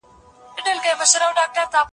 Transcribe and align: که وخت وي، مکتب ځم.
که 0.83 0.91
وخت 0.99 1.15
وي، 1.21 1.27
مکتب 1.37 1.69
ځم. 1.73 1.87